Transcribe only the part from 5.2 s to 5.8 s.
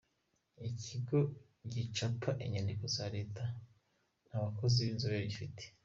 gifite”